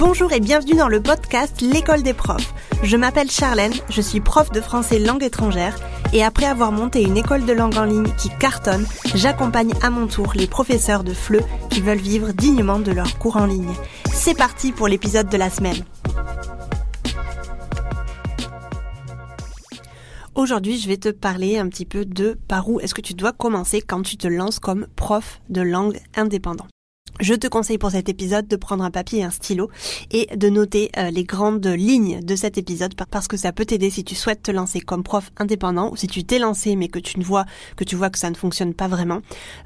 [0.00, 2.54] Bonjour et bienvenue dans le podcast L'école des profs.
[2.82, 5.76] Je m'appelle Charlène, je suis prof de français langue étrangère
[6.14, 10.06] et après avoir monté une école de langue en ligne qui cartonne, j'accompagne à mon
[10.06, 13.74] tour les professeurs de FLE qui veulent vivre dignement de leurs cours en ligne.
[14.10, 15.84] C'est parti pour l'épisode de la semaine.
[20.34, 23.32] Aujourd'hui, je vais te parler un petit peu de par où est-ce que tu dois
[23.32, 26.68] commencer quand tu te lances comme prof de langue indépendant.
[27.18, 29.70] Je te conseille pour cet épisode de prendre un papier et un stylo
[30.10, 33.90] et de noter euh, les grandes lignes de cet épisode parce que ça peut t'aider
[33.90, 36.98] si tu souhaites te lancer comme prof indépendant ou si tu t'es lancé mais que
[36.98, 37.44] tu ne vois
[37.76, 39.20] que tu vois que ça ne fonctionne pas vraiment.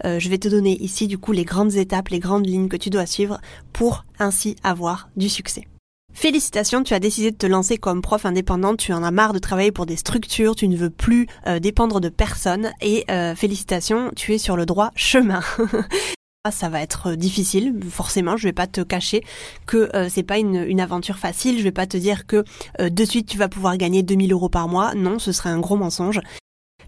[0.04, 2.76] Euh, je vais te donner ici du coup les grandes étapes, les grandes lignes que
[2.76, 3.40] tu dois suivre
[3.72, 5.68] pour ainsi avoir du succès.
[6.12, 9.38] Félicitations, tu as décidé de te lancer comme prof indépendant, tu en as marre de
[9.38, 13.04] travailler pour des structures, tu ne veux plus euh, dépendre de personne et
[13.36, 15.40] félicitations, tu es sur le droit chemin.
[16.50, 18.36] ça va être euh, difficile, forcément.
[18.36, 19.22] Je vais pas te cacher
[19.66, 21.58] que euh, c'est pas une, une, aventure facile.
[21.58, 22.44] Je vais pas te dire que
[22.80, 24.94] euh, de suite tu vas pouvoir gagner 2000 euros par mois.
[24.94, 26.20] Non, ce serait un gros mensonge.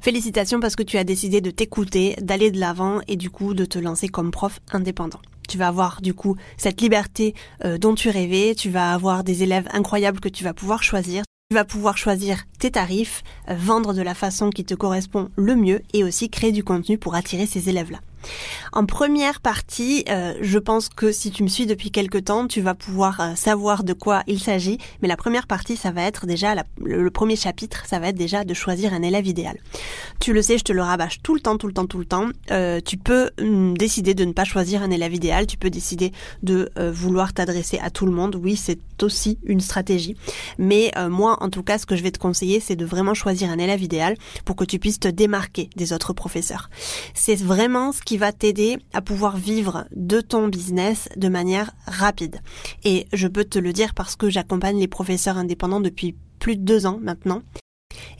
[0.01, 3.65] Félicitations parce que tu as décidé de t'écouter, d'aller de l'avant et du coup de
[3.65, 5.21] te lancer comme prof indépendant.
[5.49, 7.34] Tu vas avoir du coup cette liberté
[7.81, 11.55] dont tu rêvais, tu vas avoir des élèves incroyables que tu vas pouvoir choisir, tu
[11.55, 16.05] vas pouvoir choisir tes tarifs, vendre de la façon qui te correspond le mieux et
[16.05, 18.01] aussi créer du contenu pour attirer ces élèves-là.
[18.73, 22.61] En première partie, euh, je pense que si tu me suis depuis quelque temps, tu
[22.61, 24.79] vas pouvoir euh, savoir de quoi il s'agit.
[25.03, 28.45] Mais la première partie, ça va être déjà le, premier chapitre, ça va être déjà
[28.45, 29.59] de choisir un élève idéal.
[30.21, 32.05] Tu le sais, je te le rabâche tout le temps, tout le temps, tout le
[32.05, 32.29] temps.
[32.51, 35.47] Euh, tu peux mm, décider de ne pas choisir un élève idéal.
[35.47, 38.37] Tu peux décider de vouloir t'adresser à tout le monde.
[38.37, 40.17] Oui, c'est aussi une stratégie.
[40.59, 43.51] Mais moi, en tout cas, ce que je vais te conseiller, c'est de vraiment choisir
[43.51, 46.71] un élève idéal pour que tu puisses te démarquer des autres professeurs.
[47.15, 52.41] C'est vraiment ce qui va t'aider à pouvoir vivre de ton business de manière rapide.
[52.84, 56.62] Et je peux te le dire parce que j'accompagne les professeurs indépendants depuis plus de
[56.62, 57.43] deux ans maintenant.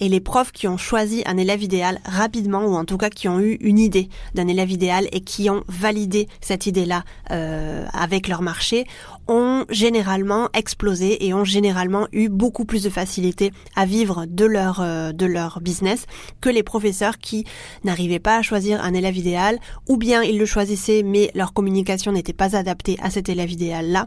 [0.01, 3.29] Et les profs qui ont choisi un élève idéal rapidement, ou en tout cas qui
[3.29, 8.29] ont eu une idée d'un élève idéal et qui ont validé cette idée-là euh, avec
[8.29, 8.87] leur marché,
[9.29, 14.81] ont généralement explosé et ont généralement eu beaucoup plus de facilité à vivre de leur
[14.81, 16.07] euh, de leur business
[16.41, 17.45] que les professeurs qui
[17.85, 22.13] n'arrivaient pas à choisir un élève idéal ou bien ils le choisissaient mais leur communication
[22.13, 24.07] n'était pas adaptée à cet élève idéal là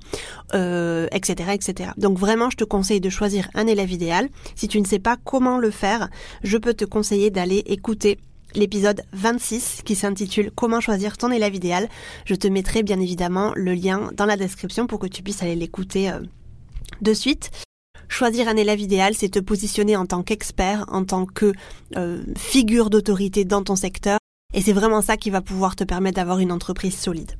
[0.53, 4.29] euh, etc etc donc vraiment je te conseille de choisir un élève idéal.
[4.55, 6.09] Si tu ne sais pas comment le faire
[6.43, 8.19] je peux te conseiller d'aller écouter
[8.55, 11.89] l'épisode 26 qui s'intitule Comment choisir ton élève idéal.
[12.25, 15.55] Je te mettrai bien évidemment le lien dans la description pour que tu puisses aller
[15.55, 16.19] l'écouter euh,
[17.01, 17.51] de suite.
[18.07, 21.53] Choisir un élève idéal, c'est te positionner en tant qu'expert, en tant que
[21.95, 24.17] euh, figure d'autorité dans ton secteur.
[24.53, 27.33] Et c'est vraiment ça qui va pouvoir te permettre d'avoir une entreprise solide.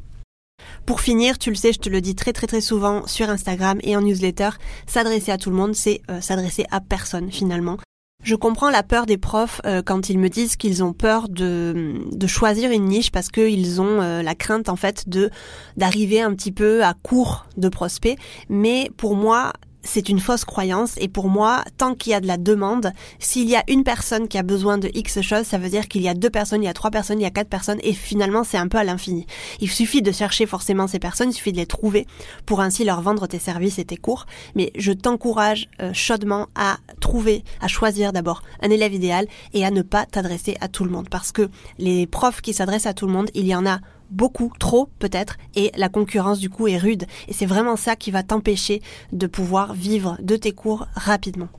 [0.85, 3.79] Pour finir, tu le sais, je te le dis très très très souvent sur Instagram
[3.81, 4.49] et en newsletter,
[4.85, 7.77] s'adresser à tout le monde, c'est euh, s'adresser à personne finalement.
[8.22, 12.02] Je comprends la peur des profs euh, quand ils me disent qu'ils ont peur de,
[12.12, 15.30] de choisir une niche parce qu'ils ont euh, la crainte en fait de
[15.78, 18.18] d'arriver un petit peu à court de prospects.
[18.50, 19.53] Mais pour moi,
[19.84, 23.50] c'est une fausse croyance et pour moi, tant qu'il y a de la demande, s'il
[23.50, 26.09] y a une personne qui a besoin de X choses, ça veut dire qu'il y
[26.09, 28.44] a deux personnes, il y a trois personnes, il y a quatre personnes et finalement
[28.44, 29.25] c'est un peu à l'infini.
[29.59, 32.07] Il suffit de chercher forcément ces personnes, il suffit de les trouver
[32.45, 34.25] pour ainsi leur vendre tes services et tes cours.
[34.56, 39.72] Mais je t'encourage euh, chaudement à trouver, à choisir d'abord un élève idéal et à
[39.72, 43.07] ne pas t'adresser à tout le monde parce que les profs qui s'adressent à tout
[43.07, 46.77] le monde, il y en a beaucoup, trop peut-être, et la concurrence du coup est
[46.77, 47.05] rude.
[47.27, 48.81] Et c'est vraiment ça qui va t'empêcher
[49.11, 51.49] de pouvoir vivre de tes cours rapidement.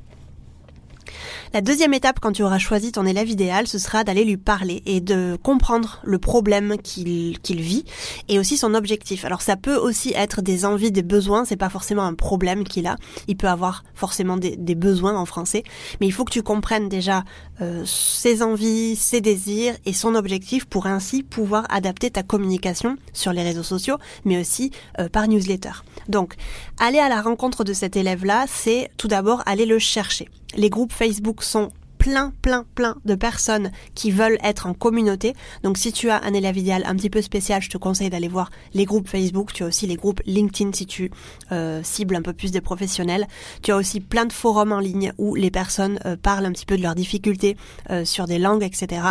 [1.53, 4.83] La deuxième étape quand tu auras choisi ton élève idéal, ce sera d'aller lui parler
[4.87, 7.85] et de comprendre le problème qu'il vit
[8.29, 9.25] et aussi son objectif.
[9.25, 12.87] Alors ça peut aussi être des envies, des besoins, c'est pas forcément un problème qu'il
[12.87, 12.97] a.
[13.29, 15.63] Il peut avoir forcément des, besoins en français,
[16.01, 17.25] mais il faut que tu comprennes déjà
[17.61, 23.33] euh, ses envies, ses désirs et son objectif pour ainsi pouvoir adapter ta communication sur
[23.33, 25.73] les réseaux sociaux, mais aussi euh, par newsletter.
[26.09, 26.35] Donc,
[26.79, 30.29] aller à la rencontre de cet élève-là, c'est tout d'abord aller le chercher.
[30.55, 31.71] Les groupes Facebook sont
[32.01, 35.35] plein, plein, plein de personnes qui veulent être en communauté.
[35.63, 38.27] Donc si tu as un élève idéal un petit peu spécial, je te conseille d'aller
[38.27, 39.53] voir les groupes Facebook.
[39.53, 41.11] Tu as aussi les groupes LinkedIn si tu
[41.53, 43.29] euh, cibles un peu plus des professionnels.
[43.63, 46.65] Tu as aussi plein de forums en ligne où les personnes euh, parlent un petit
[46.65, 47.59] peu de leurs difficultés
[47.91, 49.03] euh, sur des langues, etc.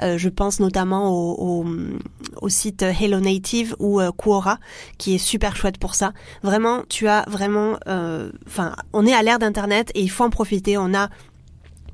[0.00, 1.66] je pense notamment au,
[2.48, 4.58] site Hello Native ou Quora
[4.96, 6.14] qui est super chouette pour ça.
[6.42, 7.78] Vraiment, tu as vraiment,
[8.46, 10.78] enfin, on est à l'ère d'internet et il faut en profiter.
[10.78, 11.10] On a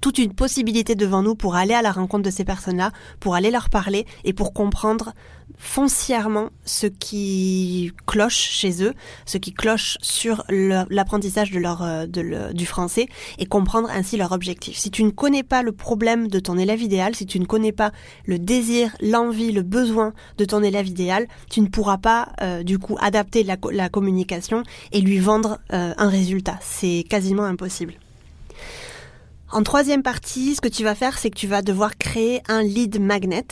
[0.04, 3.50] toute une possibilité devant nous pour aller à la rencontre de ces personnes-là, pour aller
[3.50, 5.14] leur parler et pour comprendre
[5.56, 8.92] foncièrement ce qui cloche chez eux,
[9.24, 13.08] ce qui cloche sur l'apprentissage de leur, euh, du français
[13.38, 14.76] et comprendre ainsi leur objectif.
[14.76, 17.72] Si tu ne connais pas le problème de ton élève idéal, si tu ne connais
[17.72, 17.90] pas
[18.26, 22.78] le désir, l'envie, le besoin de ton élève idéal, tu ne pourras pas euh, du
[22.78, 26.58] coup adapter la, la, communication et lui vendre euh, un résultat.
[26.60, 27.94] C'est quasiment impossible.
[29.54, 32.64] En troisième partie, ce que tu vas faire, c'est que tu vas devoir créer un
[32.64, 33.46] lead magnet.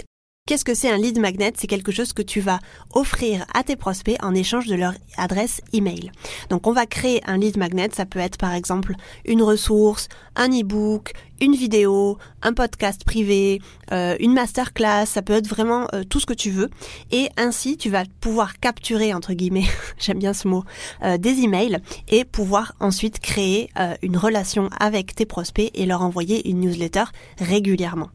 [0.44, 1.52] Qu'est-ce que c'est un lead magnet?
[1.56, 2.58] C'est quelque chose que tu vas
[2.94, 6.10] offrir à tes prospects en échange de leur adresse email.
[6.50, 10.48] Donc on va créer un lead magnet, ça peut être par exemple une ressource, un
[10.48, 13.60] e-book, une vidéo, un podcast privé,
[13.92, 16.70] euh, une masterclass, ça peut être vraiment euh, tout ce que tu veux.
[17.12, 19.68] Et ainsi, tu vas pouvoir capturer, entre guillemets,
[20.00, 20.64] j'aime bien ce mot,
[21.04, 21.78] euh, des emails
[22.08, 23.70] et pouvoir ensuite créer
[24.02, 27.04] une relation avec tes prospects et leur envoyer une newsletter
[27.38, 28.10] régulièrement.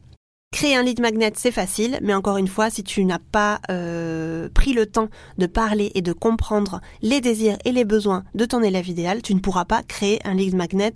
[0.50, 3.60] Créer un lead magnet, c'est facile, mais encore une fois, si tu n'as pas
[4.54, 8.62] pris le temps de parler et de comprendre les désirs et les besoins de ton
[8.62, 10.94] élève idéal, tu ne pourras pas créer un lead magnet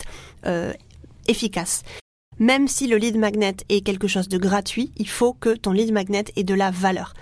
[1.28, 1.82] efficace.
[2.38, 5.92] Même si le lead magnet est quelque chose de gratuit, il faut que ton lead
[5.92, 7.14] magnet ait de la valeur.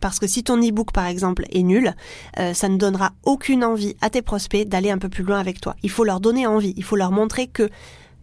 [0.00, 1.94] Parce que si ton e-book, par exemple, est nul,
[2.38, 5.60] euh, ça ne donnera aucune envie à tes prospects d'aller un peu plus loin avec
[5.60, 5.76] toi.
[5.82, 6.74] Il faut leur donner envie.
[6.76, 7.70] Il faut leur montrer que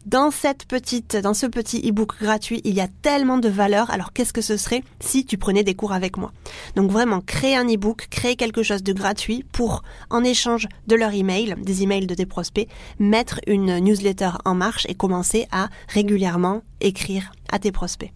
[0.05, 3.89] dans cette petite, dans ce petit e-book gratuit, il y a tellement de valeur.
[3.91, 6.31] Alors qu'est-ce que ce serait si tu prenais des cours avec moi?
[6.75, 11.13] Donc vraiment, créer un e-book, créer quelque chose de gratuit pour, en échange de leur
[11.13, 12.67] email, des emails de tes prospects,
[12.99, 18.11] mettre une newsletter en marche et commencer à régulièrement écrire à tes prospects.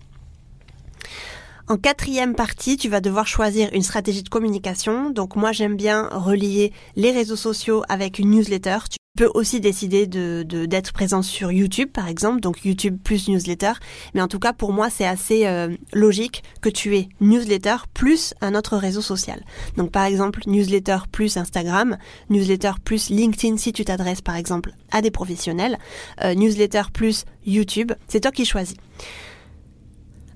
[1.69, 5.11] En quatrième partie, tu vas devoir choisir une stratégie de communication.
[5.11, 8.79] Donc moi, j'aime bien relier les réseaux sociaux avec une newsletter.
[9.15, 13.73] Tu peux aussi décider de d'être présent sur YouTube, par exemple, donc YouTube plus newsletter.
[14.15, 18.33] Mais en tout cas, pour moi, c'est assez euh, logique que tu aies newsletter plus
[18.41, 19.43] un autre réseau social.
[19.77, 21.97] Donc par exemple, newsletter plus Instagram,
[22.31, 25.77] newsletter plus LinkedIn si tu t'adresses par exemple à des professionnels,
[26.23, 27.91] euh, newsletter plus YouTube.
[28.07, 28.77] C'est toi qui choisis.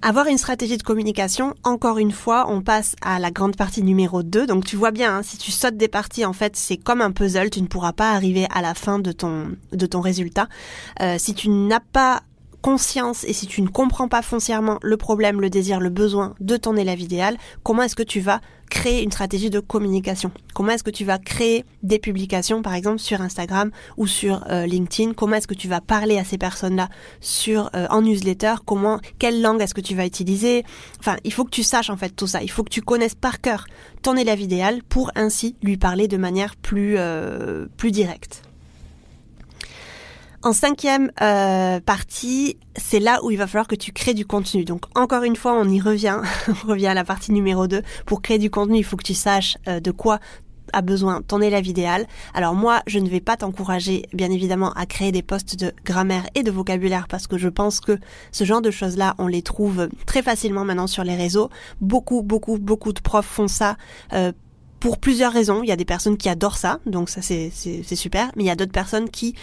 [0.08, 4.24] Avoir une stratégie de communication, encore une fois, on passe à la grande partie numéro
[4.24, 4.48] 2.
[4.48, 7.12] Donc tu vois bien, hein, si tu sautes des parties, en fait, c'est comme un
[7.12, 10.48] puzzle, tu ne pourras pas arriver à la fin de ton, de ton résultat.
[11.02, 12.22] Euh, si tu n'as pas
[12.68, 16.58] conscience et si tu ne comprends pas foncièrement le problème, le désir, le besoin de
[16.58, 20.32] ton élève idéal, comment est-ce que tu vas créer une stratégie de communication?
[20.54, 24.66] Comment est-ce que tu vas créer des publications, par exemple, sur Instagram ou sur euh,
[24.66, 25.14] LinkedIn?
[25.14, 26.90] Comment est-ce que tu vas parler à ces personnes-là
[27.22, 28.56] sur euh, en newsletter?
[28.66, 30.66] Comment, quelle langue est-ce que tu vas utiliser?
[31.00, 32.44] Enfin, il faut que tu saches en fait tout ça.
[32.44, 33.66] Il faut que tu connaisses par cœur
[34.02, 38.47] ton élève idéal pour ainsi lui parler de manière plus euh, plus directe.
[40.44, 44.66] En cinquième euh, partie, c'est là où il va falloir que tu crées du contenu.
[44.66, 47.82] Donc encore une fois, on y revient, on revient à la partie numéro 2.
[48.06, 50.20] Pour créer du contenu, il faut que tu saches euh, de quoi
[50.74, 52.06] a besoin ton élève idéal.
[52.34, 56.28] Alors moi, je ne vais pas t'encourager, bien évidemment, à créer des postes de grammaire
[56.36, 57.98] et de vocabulaire parce que je pense que
[58.32, 61.50] ce genre de choses-là, on les trouve très facilement maintenant sur les réseaux.
[61.82, 63.78] Beaucoup, beaucoup, beaucoup de profs font ça.
[64.14, 64.32] Euh,
[64.88, 65.64] pour plusieurs raisons.
[65.64, 67.52] Il y a des personnes qui adorent ça, donc ça c'est
[67.84, 69.36] super, mais il y a d'autres personnes qui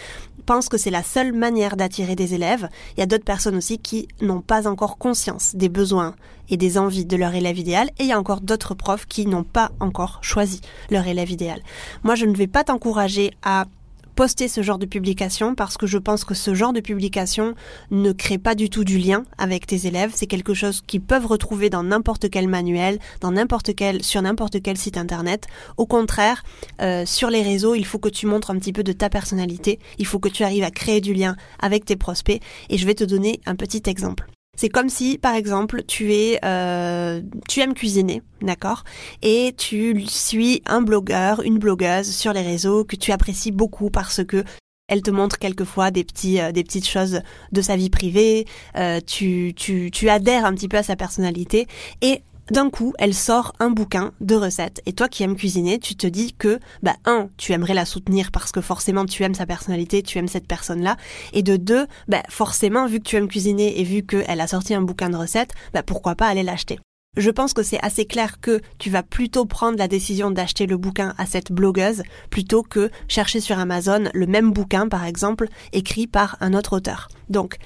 [0.47, 2.67] pensent que c'est la seule manière d'attirer des élèves.
[2.97, 6.15] Il y a d'autres personnes aussi qui n'ont pas encore conscience des besoins
[6.49, 9.27] et des envies de leur élève idéal, et il y a encore d'autres profs qui
[9.27, 11.61] n'ont pas encore choisi leur élève idéal.
[12.03, 13.65] Moi, je ne vais pas t'encourager à
[14.15, 17.53] poster ce genre de publication parce que je pense que ce genre de publication
[17.91, 20.11] ne crée pas du tout du lien avec tes élèves.
[20.15, 24.61] C'est quelque chose qu'ils peuvent retrouver dans n'importe quel manuel, dans n'importe quel, sur n'importe
[24.61, 25.47] quel site internet.
[25.77, 26.43] Au contraire,
[26.81, 29.79] euh, sur les réseaux, il faut que tu montres un petit peu de ta personnalité.
[29.99, 32.41] Il faut que tu arrives à créer du lien avec tes prospects.
[32.69, 34.25] Et je vais te donner un petit exemple.
[34.55, 38.83] C'est comme si, par exemple, tu es, euh, tu aimes cuisiner, d'accord,
[39.21, 44.23] et tu suis un blogueur, une blogueuse sur les réseaux que tu apprécies beaucoup parce
[44.23, 44.43] que
[44.87, 47.21] elle te montre quelquefois des petits, euh, des petites choses
[47.51, 48.45] de sa vie privée.
[48.77, 51.67] Euh, tu, tu, tu adhères un petit peu à sa personnalité
[52.01, 52.21] et
[52.51, 54.81] d'un coup, elle sort un bouquin de recettes.
[54.85, 58.31] Et toi qui aimes cuisiner, tu te dis que, bah, un, tu aimerais la soutenir
[58.31, 60.97] parce que forcément tu aimes sa personnalité, tu aimes cette personne-là.
[61.33, 64.73] Et de deux, bah, forcément, vu que tu aimes cuisiner et vu qu'elle a sorti
[64.73, 66.79] un bouquin de recettes, bah, pourquoi pas aller l'acheter?
[67.17, 70.75] Je pense que c'est assez clair que tu vas plutôt prendre la décision d'acheter le
[70.75, 76.07] bouquin à cette blogueuse plutôt que chercher sur Amazon le même bouquin, par exemple, écrit
[76.07, 77.07] par un autre auteur.
[77.29, 77.57] Donc,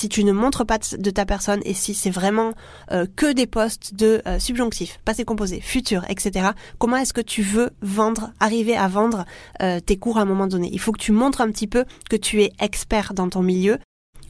[0.00, 2.54] si tu ne montres pas de ta personne et si c'est vraiment
[2.90, 7.42] euh, que des postes de euh, subjonctif, passé composé, futur, etc., comment est-ce que tu
[7.42, 9.26] veux vendre, arriver à vendre
[9.60, 10.70] euh, tes cours à un moment donné?
[10.72, 13.78] Il faut que tu montres un petit peu que tu es expert dans ton milieu,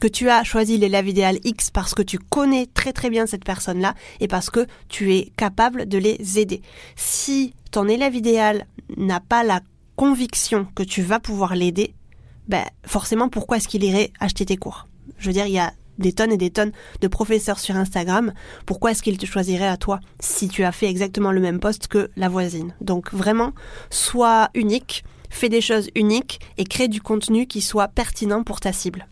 [0.01, 3.45] que tu as choisi l'élève idéal X parce que tu connais très très bien cette
[3.45, 6.61] personne-là et parce que tu es capable de les aider.
[6.97, 8.65] Si ton élève idéal
[8.97, 9.61] n'a pas la
[9.95, 11.93] conviction que tu vas pouvoir l'aider,
[12.49, 14.87] ben forcément pourquoi est-ce qu'il irait acheter tes cours?
[15.17, 18.33] Je veux dire, il y a des tonnes et des tonnes de professeurs sur Instagram,
[18.65, 21.87] pourquoi est-ce qu'il te choisirait à toi si tu as fait exactement le même poste
[21.87, 22.73] que la voisine?
[22.81, 23.53] Donc vraiment,
[23.89, 28.73] sois unique, fais des choses uniques et crée du contenu qui soit pertinent pour ta
[28.73, 29.07] cible.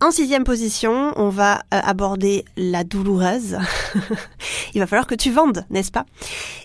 [0.00, 3.56] En sixième position, on va euh, aborder la douloureuse.
[4.74, 6.04] Il va falloir que tu vendes, n'est-ce pas?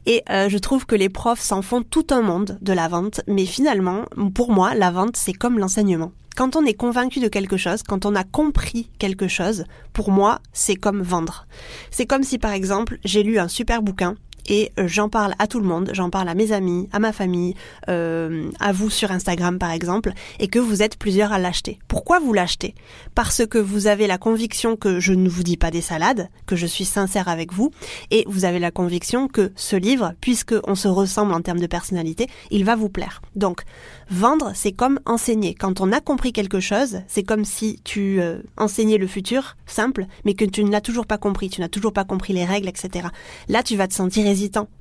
[0.05, 3.21] Et euh, je trouve que les profs s'en font tout un monde de la vente,
[3.27, 6.11] mais finalement, pour moi, la vente, c'est comme l'enseignement.
[6.39, 10.39] Quand on est convaincu de quelque chose, quand on a compris quelque chose, pour moi,
[10.53, 11.45] c'est comme vendre.
[11.91, 14.15] C'est comme si, par exemple, j'ai lu un super bouquin
[14.49, 17.13] et euh, j'en parle à tout le monde, j'en parle à mes amis, à ma
[17.13, 17.53] famille,
[17.87, 21.79] euh, à vous sur Instagram par exemple, et que vous êtes plusieurs à l'acheter.
[21.87, 22.75] Pourquoi vous l'achetez?
[23.15, 26.55] Parce que vous avez la conviction que je ne vous dis pas des salades, que
[26.55, 27.71] je suis sincère avec vous,
[28.11, 31.67] et vous avez la conviction que ce livre, puisque on se ressemble en termes de
[31.67, 33.21] personnalité, il va vous plaire.
[33.35, 33.61] Donc,
[34.09, 35.53] vendre, c'est comme enseigner.
[35.53, 40.07] Quand on a compris quelque chose, c'est comme si tu euh, enseignais le futur, simple,
[40.25, 42.67] mais que tu ne l'as toujours pas compris, tu n'as toujours pas compris les règles,
[42.67, 43.07] etc.
[43.47, 44.25] Là, tu vas te sentir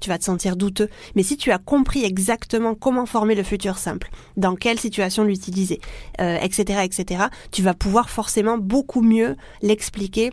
[0.01, 0.89] tu vas te sentir douteux.
[1.17, 5.81] Mais si tu as compris exactement comment former le futur simple, dans quelle situation l'utiliser,
[6.19, 10.33] etc., euh, etc., tu vas pouvoir forcément beaucoup mieux l'expliquer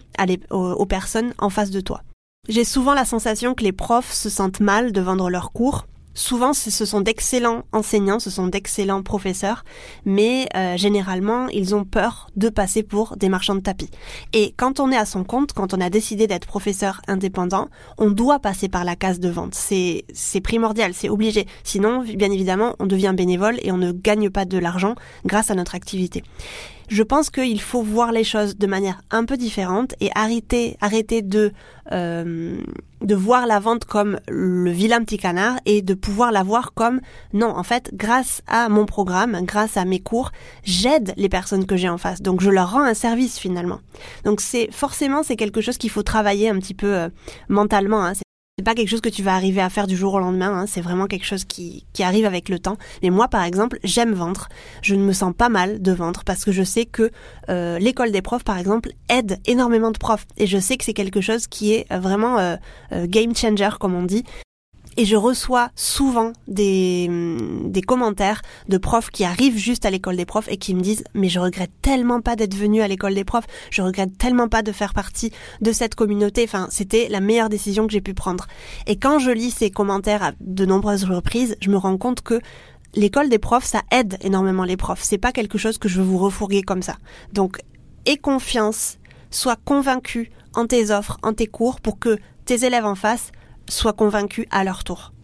[0.49, 2.01] aux personnes en face de toi.
[2.47, 5.87] J'ai souvent la sensation que les profs se sentent mal de vendre leurs cours
[6.17, 9.65] Souvent, ce sont d'excellents enseignants, ce sont d'excellents professeurs,
[10.05, 13.89] mais euh, généralement, ils ont peur de passer pour des marchands de tapis.
[14.31, 17.67] Et quand on est à son compte, quand on a décidé d'être professeur indépendant,
[17.97, 19.55] on doit passer par la case de vente.
[19.55, 21.47] C'est c'est primordial, c'est obligé.
[21.65, 24.95] Sinon, bien évidemment, on devient bénévole et on ne gagne pas de l'argent
[25.25, 26.23] grâce à notre activité.
[26.89, 31.21] Je pense qu'il faut voir les choses de manière un peu différente et arrêter, arrêter
[31.21, 31.51] de,
[31.91, 32.57] euh,
[33.01, 37.01] de voir la vente comme le vilain petit canard et de pouvoir la voir comme
[37.33, 40.31] non, en fait, grâce à mon programme, grâce à mes cours,
[40.63, 42.21] j'aide les personnes que j'ai en face.
[42.21, 43.79] Donc je leur rends un service finalement.
[44.23, 47.09] Donc c'est forcément c'est quelque chose qu'il faut travailler un petit peu euh,
[47.49, 48.03] mentalement.
[48.03, 48.13] Hein.
[48.57, 50.65] C'est pas quelque chose que tu vas arriver à faire du jour au lendemain, hein.
[50.65, 52.77] c'est vraiment quelque chose qui, qui arrive avec le temps.
[53.03, 54.47] Mais moi, par exemple, j'aime vendre.
[54.81, 57.11] Je ne me sens pas mal de vendre parce que je sais que
[57.49, 60.25] euh, l'école des profs, par exemple, aide énormément de profs.
[60.37, 62.55] Et je sais que c'est quelque chose qui est vraiment euh,
[62.93, 64.23] euh, game changer, comme on dit
[64.97, 70.15] et je reçois souvent des, mm, des commentaires de profs qui arrivent juste à l'école
[70.15, 73.15] des profs et qui me disent mais je regrette tellement pas d'être venu à l'école
[73.15, 77.19] des profs, je regrette tellement pas de faire partie de cette communauté, enfin c'était la
[77.19, 78.47] meilleure décision que j'ai pu prendre.
[78.87, 82.39] Et quand je lis ces commentaires à de nombreuses reprises, je me rends compte que
[82.95, 85.03] l'école des profs, ça aide énormément les profs.
[85.03, 86.97] C'est pas quelque chose que je veux vous refourguer comme ça.
[87.33, 87.59] Donc,
[88.05, 88.97] aie confiance,
[89.31, 93.31] sois convaincu en tes offres, en tes cours pour que tes élèves en face
[93.69, 95.14] soient convaincus à leur tour.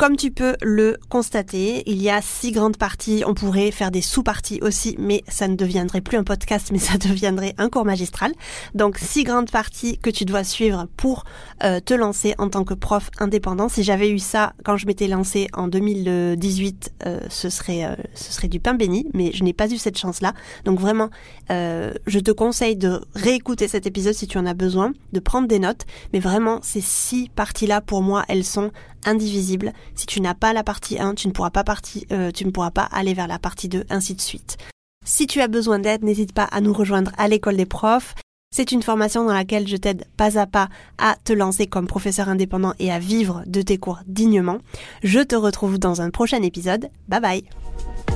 [0.00, 3.22] Comme tu peux le constater, il y a six grandes parties.
[3.26, 6.96] On pourrait faire des sous-parties aussi, mais ça ne deviendrait plus un podcast, mais ça
[7.08, 8.32] deviendrait un cours magistral.
[8.74, 11.24] Donc six grandes parties que tu dois suivre pour
[11.64, 13.68] euh, te lancer en tant que prof indépendant.
[13.68, 18.32] Si j'avais eu ça quand je m'étais lancé en 2018, euh, ce serait euh, ce
[18.32, 20.32] serait du pain béni, mais je n'ai pas eu cette chance-là.
[20.64, 21.10] Donc vraiment,
[21.50, 25.58] je te conseille de réécouter cet épisode si tu en as besoin, de prendre des
[25.58, 25.84] notes.
[26.14, 28.70] Mais vraiment, ces six parties-là, pour moi, elles sont
[29.04, 29.72] indivisible.
[29.94, 31.64] Si tu n'as pas la partie 1, tu ne pourras pas
[32.12, 34.56] euh, tu ne pourras pas aller vers la partie 2, ainsi de suite.
[35.04, 38.14] Si tu as besoin d'aide, n'hésite pas à nous rejoindre à l'école des profs.
[38.52, 42.28] C'est une formation dans laquelle je t'aide pas à pas à te lancer comme professeur
[42.28, 44.58] indépendant et à vivre de tes cours dignement.
[45.04, 46.90] Je te retrouve dans un prochain épisode.
[47.08, 47.44] Bye bye